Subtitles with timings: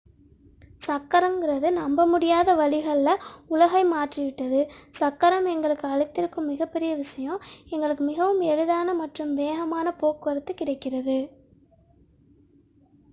[0.81, 3.21] சக்கரம் என்பது நம்பமுடியாத வழிகளில்
[3.47, 4.61] உலகை மாற்றிவிட்டது
[4.91, 11.19] சக்கரம் எங்களுக்கு அளித்திருக்கும் மிகப்பெரிய விஷயம் எங்களுக்கு மிகவும் எளிதான மற்றும் வேகமான போக்குவரத்து கிடைக்கிறது